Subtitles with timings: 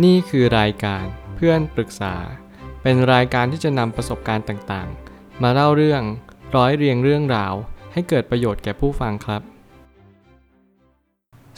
[0.00, 1.04] นี่คือรายการ
[1.36, 2.14] เพื่อนปรึกษา
[2.82, 6.02] เป็นรายการที่จะนำประสบการณ์ต่างๆ มาเล่าเรื่อง
[6.56, 7.54] ร้อยเรียงเรื่องราว
[7.92, 9.42] ให้เกิดประโยชน์แก่ผู้ฟังครับ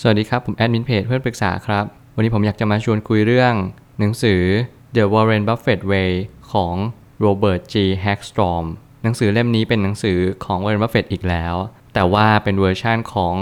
[0.00, 1.84] สวัสดีครับ ผมแอดมินเพจเพื่อนปรึกษาครับ
[2.14, 3.54] วันนี้ผมอยากจะมาชวนคุยเรื่อง
[3.98, 4.43] หนังสือ
[4.96, 6.12] The Warren Buffett Way
[6.53, 6.75] ของ
[7.25, 7.75] Robert G.
[8.05, 8.64] Hagstrom
[9.03, 11.55] หนังสือเล่มนี้เป็นหนังสือของ Warren Buffett อีกแล้ว
[11.95, 13.35] แต่ว่าเป็นเวอร์ชั่นของ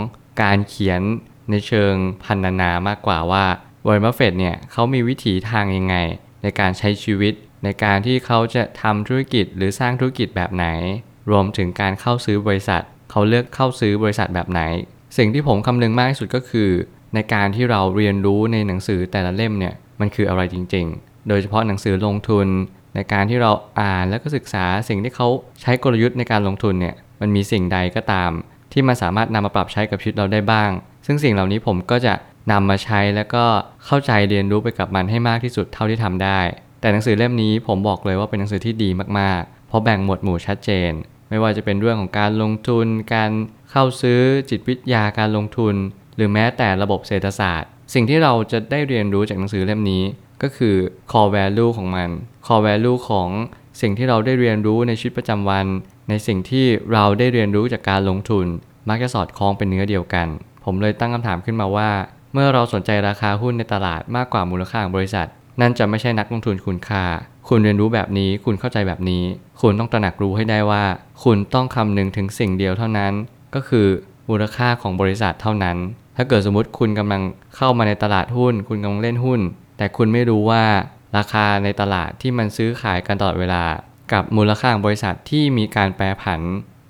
[0.43, 1.03] การเขียน
[1.51, 3.45] ในเชิงพรรณนามากกว่าว่า
[3.87, 5.96] วอร์เรนบัฟเฟตเนี่ยเขามีวิถีทางยังไง
[6.43, 10.67] ในการใช้ชีวิต ในการที่เขาจะทำธุรกิจหรือสร้างธุรกิจแบบไหน
[11.31, 14.61] รวมถึงการเข้าซื้อบริษัท เขาเลือกเข้าซื้อบริษัทแบบไหน
[15.17, 16.71] สิ่งที่ผมคำนึงมากที่สุดก็คือ
[17.14, 22.46] ในการที่เราเรียนรู้ในหนังสือแต่ละเล่มเนี่ยมันคืออะไรจริง ๆ โดยเฉพาะหนังสือลงทุน
[22.94, 25.29] ในการที่เราอ่านแล้วก็ศึกษาสิ่งที่เขา
[25.63, 28.30] ใช้กลยุทธ์ในการลงทุนเนี่ยมันมีสิ่งใดก็ตาม
[28.72, 30.71] ที่มันสามารถนำมาปรับใช้กับชีวิตเราได้บ้าง
[31.07, 32.14] ซึ่งสิ่งเหล่านี้ผมก็จะ
[32.51, 33.45] นำมาใช้แล้วก็
[33.87, 36.41] เข้าใจเรียนรู้ไปกับมันให้มากที่สุดเท่าที่ทำได้
[36.81, 40.92] แต่หนังสือเล่มนี้ผมบอกเลยว่าเป็นหนังสือที่ดีมากๆ เพราะแบ่งหมวดหมู่ชัดเจน
[41.28, 43.31] ไม่ว่าจะเป็นเรื่องของการลงทุน การ
[43.70, 45.75] เข้าซื้อจิตวิทยาการลงทุน
[46.16, 50.03] หรือแม้แต่ระบบเศรษฐศาสตร์ สิ่งที่เราจะได้เรียนรู้จากหนังสือเล่มนี้
[50.42, 50.77] ก็คือ
[51.12, 52.11] core value ของมัน
[52.47, 53.28] core value ของ
[53.81, 55.66] สิ่งที่เราได้เรียนรู้ในชีวิตประจำวัน
[56.09, 58.47] ในสิ่งที่เราได้เรียนรู้จากการลงทุน
[58.88, 60.28] มักจะสอดคล้องเป็นเนื้อเดียวกัน
[60.64, 61.91] ผมเลยตั้งคำถามขึ้นมาว่า
[62.33, 65.28] เมื่อเราสนใจราคาหุ้นในตลาดมากกว่ามูลค่าของบริษัท
[65.61, 67.05] นั่นจะไม่ใช่นักลงทุนคุณค่า
[67.48, 69.25] คุณเรียนรู้แบบนี้ คุณเข้าใจแบบนี้
[69.61, 70.84] คุณต้องตระหนักรู้ให้ได้ว่า
[71.25, 73.12] คุณต้องคำนึงถึงสิ่งเดียวเท่านั้น
[73.55, 73.86] ก็คือ
[74.28, 75.77] มูลค่าของบริษัทเท่านั้น
[76.16, 77.22] ถ้าเกิดสมมติคุณกำลัง
[77.56, 79.41] เข้ามาในตลาดหุ้น คุณกำลังเล่นหุ้น
[79.77, 80.64] แต่คุณไม่รู้ว่า
[81.16, 83.64] ราคาในตลาดที่มันซื้อขายกันตลอดเวลา
[84.12, 86.41] กับมูลค่าของบริษัทที่มีการแปรผัน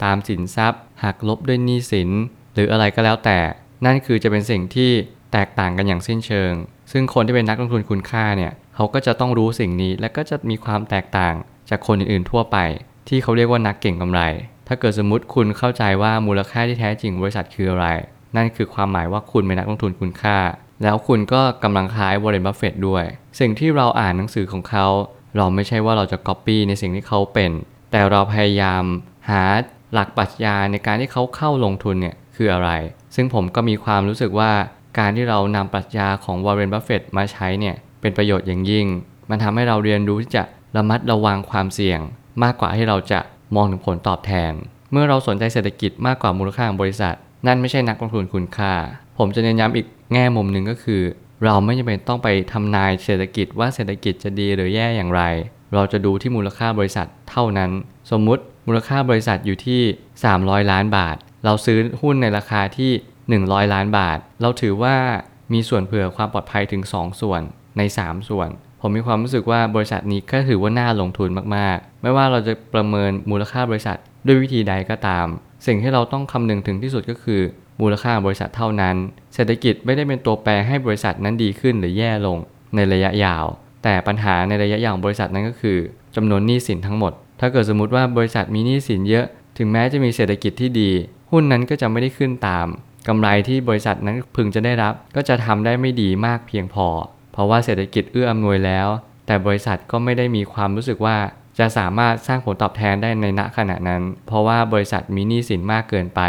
[0.04, 2.10] ตามสินทรัพย์หักลบด้วยหนี้สิน
[2.54, 3.38] หรืออะไรก็แล้วแต่
[3.84, 4.92] นั่นคือจะเป็นสิ่งที่
[5.32, 6.52] แตกต่างกันอย่างสิ้นเชิง
[6.92, 11.34] ซึ่งคนที่เป็นนักลงทุนคุณค่าเนี่ยเขาก็จะต้องรู้สิ่งนี้ และก็จะมีความแตกต่าง
[11.70, 12.56] จากคนอื่นๆทั่วไป
[13.08, 14.20] ที่เขาเรียกว่านักเก่งกำไร
[14.68, 17.86] ถ้าเกิดสมมติคุณเข้าใจว่ามูลค่าที่แท้จริงบริษัทคืออะไร
[18.36, 20.38] นั่นคือความหมายว่าคุณเป็นนักลงทุนคุณค่า
[20.82, 23.04] แล้วคุณก็กำลังคล้ายวอร์เรนบัฟเฟตด้วย
[23.40, 24.86] สิ่งที่เราอ่านหนังสือของเขา
[25.36, 27.50] เราไม่ใช่ว่าเราจะก๊อปปี้ในสิ่งที่เขาเป็น
[27.90, 28.82] แต่เราพยายาม
[29.30, 29.42] หา
[29.92, 32.70] หลักปรัชญาในการที่เขาเข้าลงทุนเนี่ยคืออะไร
[33.14, 34.52] ซึ่งผมก็มีความรู้สึกว่า
[34.98, 38.86] การที่เรานำปรัชญาของวอร์เรนบัฟเฟตมาใช้เนี่ยเป็นประโยชน์อย่างยิ่ง
[39.30, 40.44] มันทำให้เราเรียนรู้ที่จะ
[40.76, 42.00] ระมัดระวังความเสี่ยง
[42.42, 43.20] มากกว่าที่เราจะ
[43.54, 44.52] มองถึงผลตอบแทน
[44.92, 47.16] เมื่อเราสนใจเศรษฐกิจมากกว่ามูลค่าของบริษัท
[47.46, 48.72] นั่นไม่ใช่นักลงทุนคุณค่า
[49.18, 51.02] ผมจะเน้นย้ำอีกแง่มุมหนึ่งก็คือ
[51.44, 55.22] เราไม่จำเป็นต้องไปทำนายเศรษฐกิจว่าเศรษฐกิจจะดีหรือแย่อย่างไร
[55.74, 57.70] เราจะดูที่มูลค่าบริษัทเท่านั้น
[58.10, 59.80] สมมุติมูลค่าบริษัทอยู่ที่
[60.26, 62.92] 300 ล้านบาท เราซื้อหุ้นในราคาที่
[63.30, 64.96] 100 ล้านบาท เราถือว่า
[65.52, 67.42] มีส่วนเผื่อความปลอดภัยถึง 2 ส่วน
[67.78, 68.48] ใน 3 ส่วน
[68.80, 75.26] ผมมีความรู้สึกว่าบริษัทนี้ก็ถือว่าน่าลงทุนมากๆ ไม่ว่าเราจะประเมินมูลค่าบริษัทด้วยวิธีใดก็ตาม
[75.66, 77.42] สิ่งที่เราต้องคำนึงถึงที่สุดก็คือ
[77.80, 78.96] มูลค่าบริษัทเท่านั้น
[79.34, 82.38] เศรษฐกิจไม่ได้เป็นตัวแปรให้บริษัทนั้นดีขึ้นหรือแย่ลง
[82.74, 83.44] ในระยะยาว
[83.84, 85.78] แต่ปัญหาในระยะยาวของบริษัทนั้นก็คือ
[86.16, 89.26] จำนวนหนี้สินทั้งหมด ถ้าเกิดสมมติว่าบริษัทมีหนี้สินเยอะ
[89.58, 90.90] ถึงแม้จะมีเศรษฐกิจที่ดี
[91.30, 92.66] หุ้นนั้นก็จะไม่ได้ขึ้นตาม
[93.08, 96.86] กำไรที่บริษัทนั้นพึงจะได้รับ ก็จะทำได้ไม่ดีมากเพียงพอ
[97.32, 98.88] เพราะว่าเศรษฐกิจเอื้ออำนวยแล้ว
[99.26, 101.16] แต่บริษัทก็ไม่ได้มีความรู้สึกว่า
[101.58, 106.20] จะสามารถสร้างผลตอบแทนได้ในณขณะนั้น เพราะว่าบริษัทมีหนี้สินมากเกินไป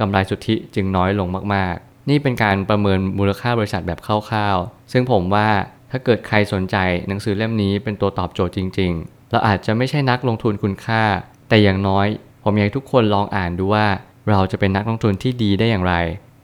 [0.00, 5.48] กำไรสุทธิจึงน้อยลงมากๆ นี่เป็นการประเมินมูลค่าบริษัทแบบคร่าวๆ ซึ่งผมว่า
[5.90, 6.76] ถ้าเกิดใครสนใจ
[7.08, 11.02] หนังสือเล่มนี้เป็นตัวตอบโจทย์จริง ๆ เราอาจจะไม่ใช่นักลงทุนคุณค่า
[11.48, 12.06] แต่อย่างน้อย
[12.42, 13.86] ผมอยากให้ทุกคนลองอ่านดูว่า
[14.30, 15.94] เราจะเป็นนักลงทุนที่ดีได้อย่างไร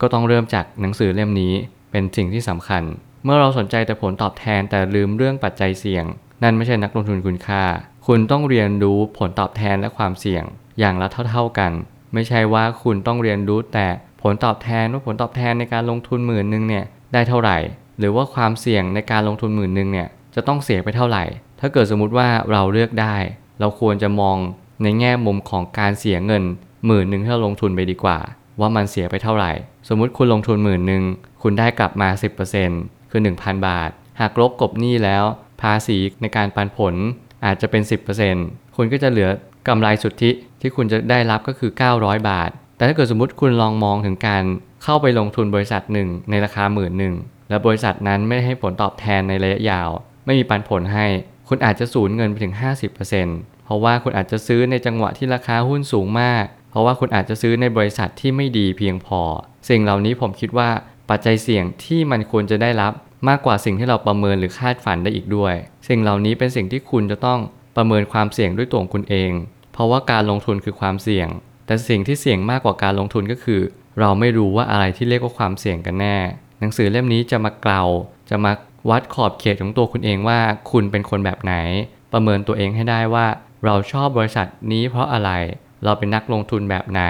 [0.00, 1.52] ก็ต้องเริ่มจากหนังสือเล่มนี้
[1.90, 2.82] เป็นสิ่งที่สำคัญ
[3.24, 6.04] เมื่อเราสนใจแต่ผลตอบแทนแต่ลืมเรื่องปัจจัยเสี่ยง
[6.42, 7.64] นั่นไม่ใช่นักลงทุนคุณค่า
[8.06, 10.44] คุณต้องเรียนรู้ผลตอบแทนและความเสี่ยง
[10.78, 11.72] อย่างละเท่า ๆกัน
[12.14, 13.86] ไม่ใช่ว่าคุณต้องเรียนรู้แต่
[14.22, 17.58] ผลตอบแทนว่าผลตอบแทนในการลงทุนหมื่นหนึ่งเนี่ยได้เท่าไหร่
[17.98, 21.24] หรือว่าความเสี่ยงในการลงทุนหมื่นหนึ่งเนี่ยจะต้องเสียไปเท่าไหร่
[21.60, 23.16] ถ้าเกิดสมมุติว่าเราเลือกได้
[23.60, 24.36] เราควรจะมอง
[24.82, 26.44] ในแง่มุมของการเสียเงิน
[26.86, 28.18] หมื่นหนึ่งที่เราลงทุนไปดีกว่า
[28.60, 29.52] ว่ามันเสียไปเท่าไหร่
[29.88, 31.02] สมมุติคุณลงทุนหมื่นหนึ่ง
[31.42, 32.08] คุณได้กลับมา
[32.60, 33.90] 10%คือ 1,000 บาท
[34.20, 35.24] หากลบกบหนี้แล้ว
[35.62, 36.94] ภาษีในการปันผล
[37.44, 37.82] อาจจะเป็น
[38.28, 39.28] 10%คุณก็จะเหลือ
[39.68, 40.30] กำไรสุทธิ
[40.60, 41.70] ที่คุณจะได้รับก็คือ
[42.00, 44.44] 900 บาท แต่ถ้าเกิดสมมติคุณลองมองถึงการ
[44.82, 47.14] เข้าไปลงทุนบริษัทหนึ่งในราคาหมื่นหนึ่ง
[47.48, 49.90] แล้วบริษัทนั้นไม่ให้ผลตอบแทนในระยะยาว
[50.24, 51.06] ไม่มีปันผลให้
[51.48, 52.54] คุณอาจจะสูญเงินไปถึง
[53.08, 59.20] 50%เพราะว่าคุณอาจจะซื้อในจังหวะที่ราคาหุ้นสูงมาก เพราะว่าคุณอาจจะซื้อในบริษัทที่ไม่ดีเพียงพอ
[59.68, 60.70] สิ่งเหล่านี้ผมคิดว่า
[61.10, 62.92] ปัจจัยเสี่ยงที่มันควรจะได้รับ
[63.28, 65.54] มากกว่าสิ่งที่เราประเมินหรือคาดฝันได้อีกด้วย
[65.88, 67.40] สิ่งเหล่านี้เป็นสิ่งที่คุณจะต้อง
[67.76, 69.32] ประเมินความเสี่ยงด้วยตัวคุณเอง
[69.72, 71.28] เพราะว่าการลงทุนคือความเสี่ยง
[71.66, 73.60] แต่สิ่งที่เสี่ยงมากกว่าการลงทุนก็คือ
[74.00, 76.16] เราไม่รู้ว่าอะไรที่เรียกว่าความเสี่ยงกันแน่
[76.60, 77.88] หนังสือเล่มนี้จะมาเกล่าว
[78.30, 78.52] จะมา
[78.90, 80.40] วัดขอบเขตของตัวคุณเองว่า
[80.70, 81.54] คุณเป็นคนแบบไหน
[82.12, 83.26] ประเมินตัวเองให้ได้ว่า
[83.64, 85.30] เราชอบบริษัทนี้เพราะอะไร
[85.84, 87.02] เราเป็นนักลงทุนแบบไหน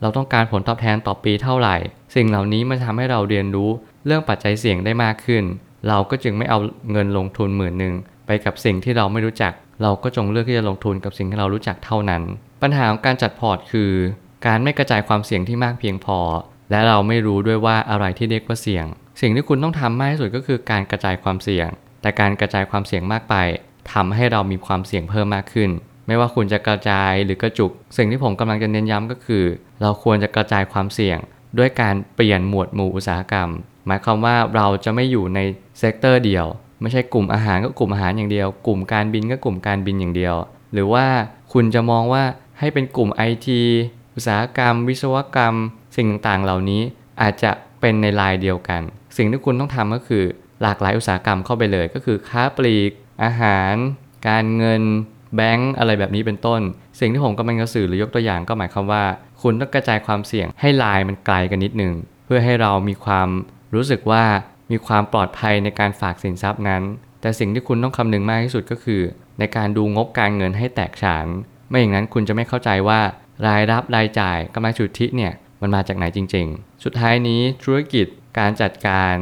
[0.00, 1.76] เราต้องการผลตอบแทนต่อปีเท่าไหร่
[2.14, 3.70] สิ่งเหล่านี้มันทำให้เราเรียนรู้
[4.06, 5.44] เรื่องปัจจัยเสี่ยงได้มากขึ้น
[5.88, 6.58] เราก็จึงไม่เอา
[6.92, 7.94] เงินลงทุนหมื่นหนึ่ง
[8.26, 9.52] ไปกับสิ่งที่เราไม่รู้จัก
[9.82, 12.22] เราก็จงเลือกที่จะลงทุนกับสิ่งที่เรารู้จักเท่านั้น
[12.62, 13.92] ปัญหาของการจัดพอร์ตคือ
[14.46, 16.18] การไม่กระจายความเสี่ยงที่มากเพียงพอ
[16.70, 18.86] และเราไม่รู้ด้วยว่าอะไรที่เรียกว่าเสี่ยง
[19.20, 21.68] สิ่งที่คุณต้องทำมากที่สุดก็คือการกระจายความเสี่ยง
[22.02, 23.34] แต่การกระจายความเสี่ยงมากไป
[23.92, 25.70] ทำให้เรามีความเสี่ยงเพิ่มมากขึ้น
[26.06, 29.44] ไม่ว่าคุณจะกระจายหรือกระจุก สิ่งที่ผมกำลังจะเน้นย้ำก็คือ
[29.82, 31.18] เราควรจะกระจายความเสี่ยง
[31.58, 33.48] ด้วยการเปลี่ยนหมวดหมู่อุตสาหกรรม
[33.86, 35.40] หมายความว่าเราจะไม่อยู่ใน
[35.78, 36.46] sector เดียว
[36.80, 40.34] ไม่ใช่กลุ่มอาหารก็กลุ่มอาหารอย่างเดียว กลุ่มการบินก็กลุ่มการบินอย่างเดียว
[40.72, 41.06] หรือว่า
[41.52, 42.24] คุณจะมองว่า
[42.58, 43.48] ให้เป็นกลุ่ม IT
[44.14, 45.54] อุตสาหกรรม วิศวกรรม
[45.96, 46.82] สิ่งต่างๆ เหล่านี้
[47.22, 48.82] อาจจะเป็นในลายเดียวกัน
[49.16, 50.24] สิ่งที่คุณต้องทำก็คือ
[50.62, 52.90] หลากหลายอุตสาหกรรมเข้าไปเลย ก็คือค้าปลีก
[53.24, 53.74] อาหาร
[54.28, 54.82] การเงิน
[55.36, 56.60] แบงก์อะไรแบบนี้เป็นต้น
[57.00, 59.04] สิ่งที่ผมกำลังจะสื่อหรือยกตัวอย่างก็หมายความว่า
[59.42, 61.94] คุณต้องกระจายความเสี่ยงให้ลายมันไกลกันนิดหนึ่ง
[62.26, 63.28] เพื่อให้เรามีความ
[63.74, 64.24] รู้สึกว่า
[64.70, 66.82] มีความปลอดภัยในการฝากสินทรัพย์นั้น
[67.20, 69.02] แต่สิ่งที่คุณต้องคำนึงมากที่สุดก็คือ
[69.38, 71.26] ในการดูงบการเงินให้แตกฉาน
[71.68, 73.00] ไม่อย่างนั้นคุณจะไม่เข้าใจว่า
[73.46, 78.06] รายรับรายจ่ายกำไรสุทธิเนี่ยมันมาจากไหนจริง ๆ สุดท้ายนี้ธุรกิจ
[78.38, 79.14] การจัดการ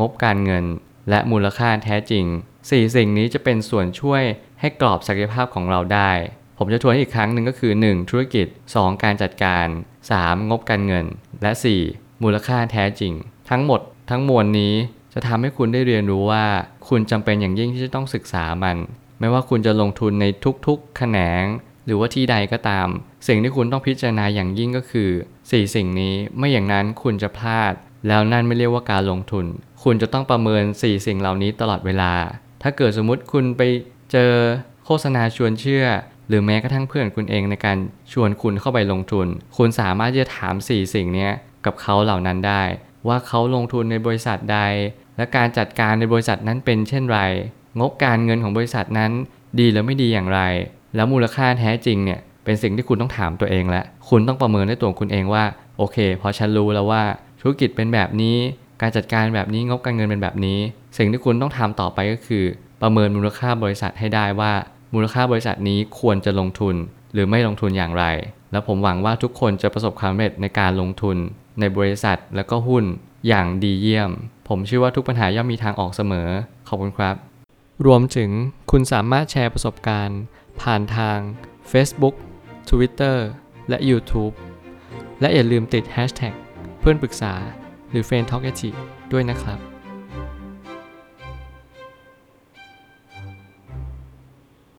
[0.00, 0.64] งบการเงิน
[1.10, 2.24] และมูลค่าแท้จริง
[2.68, 4.22] 4 สิ่งนี้จะเป็นส่วนช่วย
[4.60, 6.12] ให้กรอบศักยภาพของเราได้
[6.58, 8.10] ผมจะทวนอีกครั้งหนึ่งก็คือ 1.
[8.10, 8.46] ธุรกิจ
[8.76, 9.02] 2.
[9.02, 9.66] การจัดการ
[10.08, 10.50] 3.
[10.50, 11.06] งบการเงิน
[11.42, 11.52] และ
[11.86, 12.22] 4.
[12.22, 13.12] มูลค่าแท้จริง
[13.50, 13.80] ทั้งหมด
[14.10, 14.74] ทั้งมวลนี้
[15.14, 16.44] จะทำให้คุณได้เรียนรู้ว่า
[16.88, 18.76] คุณจำเป็นอย่างยิ่งที่จะต้องศึกษามัน
[19.20, 20.26] ไม่ว่าคุณจะลงทุนใน
[20.66, 21.44] ทุกๆ แขนง
[21.86, 22.88] หรือว่าที่ใดก็ตาม
[23.26, 25.10] สิ่งที่คุณต้องพิจารณาอย่างยิ่งก็คือ
[25.40, 27.72] 4 สิ่งนี้ไม่อย่างนั้นคุณจะพลาด
[28.08, 29.46] แล้วนั่นไม่เรียกว่าการลงทุน
[29.84, 32.12] คุณจะต้องประเมิน 4 สิ่งเหล่านี้ตลอดเวลา
[32.62, 33.62] ถ้าเกิดสมมุติคุณไป
[34.12, 34.32] เจอ
[34.84, 35.84] โฆษณาชวนเชื่อ
[36.28, 37.78] หรือแม้กระทั่งเพื่อนคุณเองในการ
[38.12, 39.26] ชวนคุณเข้าไปลงทุน
[39.56, 41.28] คุณสามารถจะถาม 4 สิ่งนี้
[41.66, 42.62] กับเขาเหล่านั้นได้
[43.08, 44.60] ว่าเขาลงทุนในบริษัทใด
[45.16, 47.20] และการจัดการในบริษัทนั้นเป็นเช่นไร
[47.80, 49.10] งบการเงินของบริษัทนั้น
[49.58, 50.40] ดีหรือไม่ดีอย่างไร
[50.94, 55.44] แล้วมูลค่าแท้จริงเนี่ยเป็นสิ่งที่คุณต้องถามตัวเองและคุณต้องประเมินด้วยตัวคุณเองว่า
[55.76, 57.02] โอเคพอฉันรู้แล้วว่า
[57.40, 58.36] ธุรกิจเป็นแบบนี้
[58.80, 60.58] การจัดการแบบนี้งบการเงินเป็นแบบนี้
[60.96, 62.44] สิ่งที่คุณต้องทำต่อไปก็คือ
[62.82, 64.52] ประเมินมูลค่าบริษัทให้ได้ว่า
[64.94, 66.74] มูลค่าบริษัทนี้ควรจะลงทุน
[67.12, 68.04] หรือไม่ลงทุนอย่างไร
[68.52, 71.16] แล้วผมหวังว่าทุกคนจะประสบความสำเร็จในการลงทุน
[71.60, 72.84] ในบริษัทและก็หุ้น
[73.28, 74.10] อย่างดีเยี่ยม
[74.48, 76.28] ผมเชื่อว่าทุกปัญหาย่อมมีทางออกเสมอ
[76.68, 77.14] ขอบคุณครับ
[77.86, 78.30] รวมถึง
[78.70, 80.20] คุณสามารถแชร์ประสบการณ์
[80.60, 81.18] ผ่านทาง
[81.72, 82.14] Facebook
[82.70, 83.16] Twitter
[83.68, 84.34] และ YouTube
[85.20, 86.34] และอย่าลืมติด Hashtag
[86.80, 87.34] เพื่อนปรึกษา
[87.90, 88.44] หรือ f r ร e n d t a l k
[89.12, 89.58] ด้วยนะครับ